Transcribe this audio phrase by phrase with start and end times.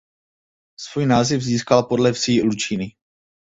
[0.79, 2.91] Svůj název získal podle vsi Lučiny.